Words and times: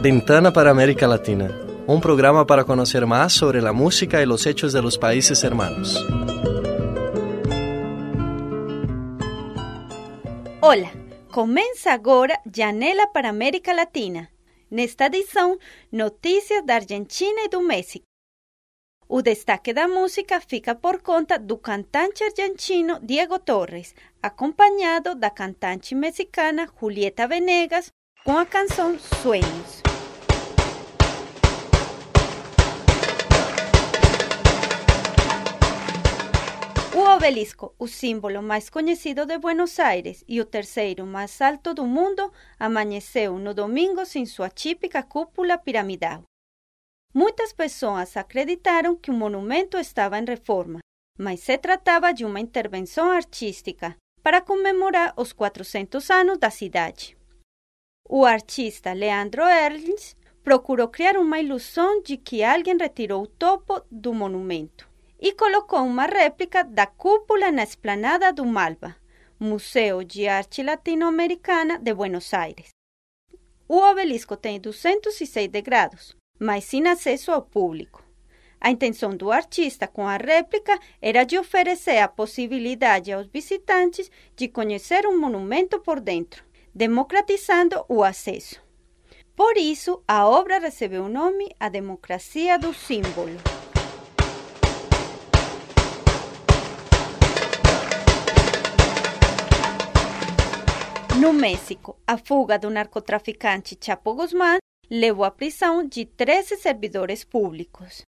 Ventana 0.00 0.52
para 0.52 0.70
América 0.70 1.06
Latina, 1.06 1.50
un 1.86 2.00
programa 2.00 2.46
para 2.46 2.64
conocer 2.64 3.04
más 3.04 3.32
sobre 3.32 3.60
la 3.60 3.72
música 3.72 4.22
y 4.22 4.26
los 4.26 4.46
hechos 4.46 4.72
de 4.72 4.80
los 4.80 4.96
países 4.96 5.42
hermanos. 5.44 6.04
Hola, 10.60 10.90
começa 11.30 11.92
agora 11.92 12.40
Janela 12.44 13.06
para 13.12 13.28
América 13.28 13.74
Latina. 13.74 14.30
Nesta 14.70 15.06
edição, 15.06 15.58
notícias 15.90 16.64
da 16.64 16.76
Argentina 16.76 17.42
e 17.44 17.48
do 17.48 17.60
México. 17.60 18.07
O 19.10 19.22
destaque 19.22 19.72
da 19.72 19.88
música 19.88 20.38
fica 20.38 20.74
por 20.74 21.00
conta 21.00 21.38
do 21.38 21.56
cantante 21.56 22.22
argentino 22.22 23.00
Diego 23.00 23.38
Torres, 23.38 23.94
acompanhado 24.22 25.14
da 25.14 25.30
cantante 25.30 25.94
mexicana 25.94 26.68
Julieta 26.78 27.26
Venegas 27.26 27.90
com 28.22 28.36
a 28.36 28.44
canção 28.44 28.98
Sueños. 28.98 29.82
O 36.94 37.00
obelisco, 37.16 37.74
o 37.78 37.88
símbolo 37.88 38.42
mais 38.42 38.68
conhecido 38.68 39.24
de 39.24 39.38
Buenos 39.38 39.80
Aires 39.80 40.22
e 40.28 40.38
o 40.38 40.44
terceiro 40.44 41.06
mais 41.06 41.40
alto 41.40 41.72
do 41.72 41.86
mundo, 41.86 42.30
amanheceu 42.60 43.38
no 43.38 43.54
domingo 43.54 44.04
sem 44.04 44.26
sua 44.26 44.50
típica 44.50 45.02
cúpula 45.02 45.56
piramidal. 45.56 46.24
Muitas 47.20 47.52
pessoas 47.52 48.16
acreditaram 48.16 48.94
que 48.94 49.10
o 49.10 49.12
monumento 49.12 49.76
estava 49.76 50.20
em 50.20 50.24
reforma, 50.24 50.78
mas 51.18 51.40
se 51.40 51.58
tratava 51.58 52.14
de 52.14 52.24
uma 52.24 52.38
intervenção 52.38 53.10
artística 53.10 53.96
para 54.22 54.40
comemorar 54.40 55.14
os 55.16 55.32
400 55.32 56.08
anos 56.12 56.38
da 56.38 56.48
cidade. 56.48 57.18
O 58.08 58.24
artista 58.24 58.92
Leandro 58.92 59.42
Erlins 59.42 60.16
procurou 60.44 60.86
criar 60.86 61.16
uma 61.16 61.40
ilusão 61.40 62.00
de 62.02 62.16
que 62.16 62.44
alguém 62.44 62.78
retirou 62.78 63.24
o 63.24 63.26
topo 63.26 63.82
do 63.90 64.14
monumento 64.14 64.88
e 65.18 65.32
colocou 65.32 65.80
uma 65.80 66.06
réplica 66.06 66.62
da 66.62 66.86
cúpula 66.86 67.50
na 67.50 67.64
esplanada 67.64 68.32
do 68.32 68.46
Malva, 68.46 68.94
Museu 69.40 70.04
de 70.04 70.28
Arte 70.28 70.62
Latino-Americana 70.62 71.80
de 71.80 71.92
Buenos 71.92 72.32
Aires. 72.32 72.68
O 73.66 73.76
obelisco 73.76 74.36
tem 74.36 74.60
206 74.60 75.48
degraus, 75.48 76.16
mas 76.38 76.64
sem 76.64 76.86
acesso 76.86 77.30
ao 77.32 77.42
público. 77.42 78.02
A 78.60 78.70
intenção 78.70 79.16
do 79.16 79.30
artista 79.30 79.86
com 79.86 80.06
a 80.06 80.16
réplica 80.16 80.78
era 81.00 81.24
de 81.24 81.38
oferecer 81.38 81.98
a 81.98 82.08
possibilidade 82.08 83.12
aos 83.12 83.26
visitantes 83.28 84.10
de 84.34 84.48
conhecer 84.48 85.06
um 85.06 85.18
monumento 85.18 85.78
por 85.80 86.00
dentro, 86.00 86.42
democratizando 86.74 87.84
o 87.88 88.02
acesso. 88.02 88.60
Por 89.36 89.56
isso, 89.56 90.02
a 90.08 90.26
obra 90.26 90.58
recebeu 90.58 91.04
o 91.04 91.08
nome 91.08 91.54
A 91.60 91.68
Democracia 91.68 92.58
do 92.58 92.74
Símbolo. 92.74 93.38
No 101.20 101.32
México, 101.32 101.96
a 102.06 102.16
fuga 102.16 102.58
do 102.58 102.70
narcotraficante 102.70 103.78
Chapo 103.80 104.14
Guzmán 104.14 104.58
levou 104.90 105.24
à 105.24 105.30
prisão 105.30 105.84
de 105.84 106.04
13 106.04 106.56
servidores 106.56 107.24
públicos. 107.24 108.02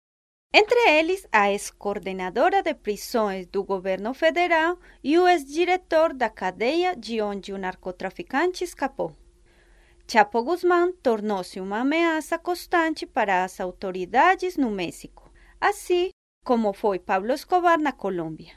Entre 0.51 0.79
eles, 0.89 1.27
a 1.31 1.51
ex-coordenadora 1.51 2.63
de 2.63 2.73
prisões 2.73 3.45
do 3.45 3.63
governo 3.63 4.13
federal 4.15 4.79
e 5.03 5.17
o 5.19 5.27
ex-diretor 5.27 6.13
da 6.13 6.29
cadeia 6.29 6.95
de 6.95 7.21
onde 7.21 7.53
o 7.53 7.57
narcotraficante 7.57 8.63
escapou. 8.63 9.15
Chapo 10.11 10.41
Guzmán 10.41 10.91
tornou-se 11.03 11.59
uma 11.59 11.81
ameaça 11.81 12.39
constante 12.39 13.05
para 13.05 13.43
as 13.43 13.59
autoridades 13.59 14.57
no 14.57 14.71
México, 14.71 15.31
assim 15.61 16.09
como 16.43 16.73
foi 16.73 16.97
Pablo 16.97 17.31
Escobar 17.31 17.77
na 17.77 17.91
Colômbia. 17.91 18.55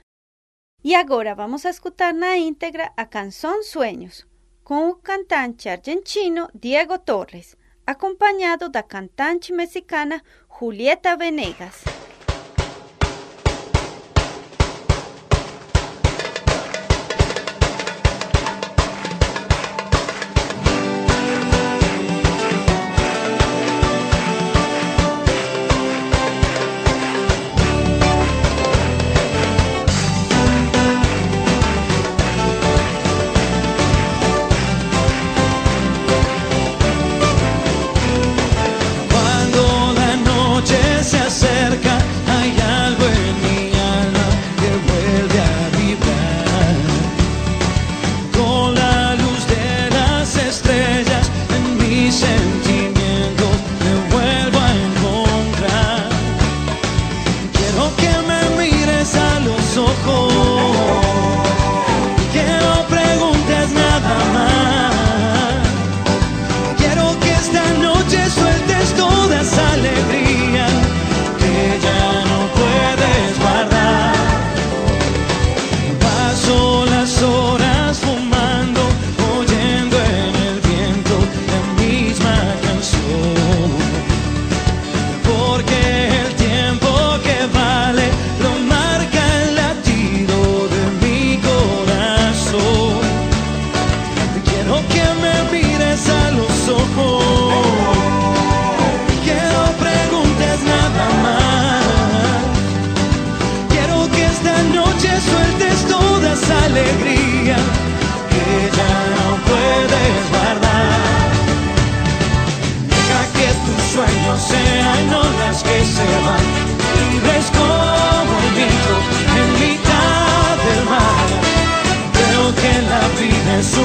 E 0.83 0.95
agora 0.95 1.35
vamos 1.35 1.67
escutar 1.67 2.15
na 2.15 2.39
íntegra 2.39 2.91
a 2.97 3.05
canção 3.05 3.63
Sueños, 3.63 4.27
com 4.65 4.89
o 4.89 4.97
cantante 4.97 5.69
argentino 5.69 6.49
Diego 6.55 6.99
Torres, 6.99 7.55
acompanhado 7.93 8.69
da 8.69 8.83
cantante 8.83 9.53
mexicana 9.53 10.23
Julieta 10.49 11.17
Venegas. 11.17 11.92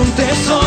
Un 0.08 0.14
tesoro 0.16 0.67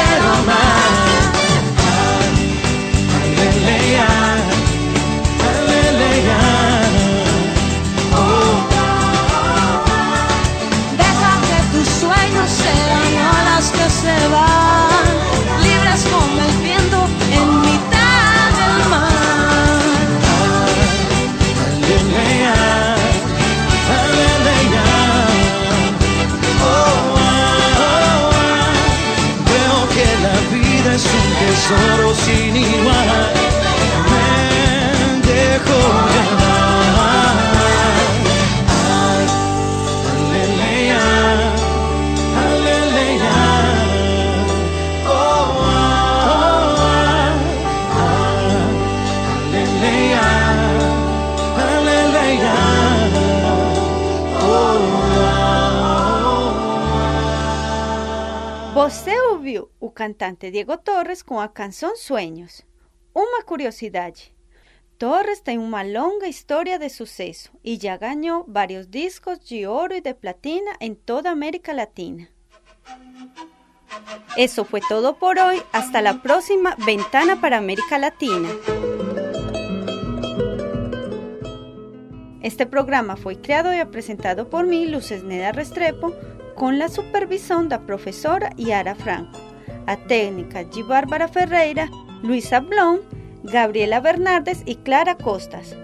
Εσύ 31.03 31.17
τι 31.39 31.55
σώρε. 31.55 32.01
Você 58.81 59.15
ouviu 59.29 59.69
o 59.79 59.91
cantante 59.91 60.49
Diego 60.49 60.75
Torres 60.75 61.21
com 61.21 61.39
a 61.39 61.47
canção 61.47 61.95
Sueños. 61.95 62.65
Uma 63.13 63.43
curiosidade: 63.43 64.33
Torres 64.97 65.39
tem 65.39 65.59
uma 65.59 65.83
longa 65.83 66.27
história 66.27 66.79
de 66.79 66.89
sucesso 66.89 67.51
e 67.63 67.77
já 67.79 67.95
ganhou 67.95 68.43
vários 68.47 68.87
discos 68.87 69.37
de 69.37 69.67
ouro 69.67 69.93
e 69.93 70.01
de 70.01 70.15
platina 70.15 70.71
em 70.79 70.95
toda 70.95 71.29
América 71.29 71.73
Latina. 71.73 72.27
Eso 74.35 74.65
fue 74.65 74.81
todo 74.81 75.13
por 75.13 75.37
hoy. 75.37 75.61
Hasta 75.71 76.01
la 76.01 76.15
próxima 76.15 76.75
Ventana 76.79 77.39
para 77.39 77.59
América 77.59 77.99
Latina. 77.99 78.49
Este 82.41 82.65
programa 82.65 83.15
foi 83.15 83.35
criado 83.35 83.71
e 83.71 83.79
apresentado 83.79 84.47
por 84.47 84.65
mim, 84.65 84.87
Luces 84.87 85.21
Neda 85.21 85.51
Restrepo, 85.51 86.15
com 86.61 86.69
a 86.79 86.87
supervisão 86.87 87.67
da 87.67 87.79
professora 87.79 88.51
Yara 88.55 88.93
Franco, 88.93 89.41
a 89.87 89.95
técnica 89.95 90.63
de 90.63 90.83
Bárbara 90.83 91.27
Ferreira, 91.27 91.89
Luisa 92.21 92.59
Blom, 92.59 92.99
Gabriela 93.43 93.99
Bernardes 93.99 94.61
e 94.67 94.75
Clara 94.75 95.15
Costas. 95.15 95.75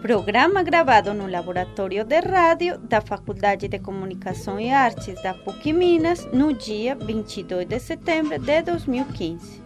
Programa 0.00 0.62
gravado 0.62 1.12
no 1.12 1.28
Laboratório 1.28 2.04
de 2.04 2.20
Rádio 2.20 2.78
da 2.78 3.00
Faculdade 3.00 3.66
de 3.66 3.80
Comunicação 3.80 4.60
e 4.60 4.70
Artes 4.70 5.20
da 5.24 5.34
PUC 5.34 5.72
Minas 5.72 6.24
no 6.32 6.52
dia 6.52 6.94
22 6.94 7.66
de 7.66 7.80
setembro 7.80 8.38
de 8.38 8.62
2015. 8.62 9.60